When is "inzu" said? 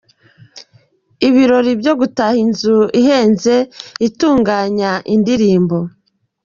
2.43-2.77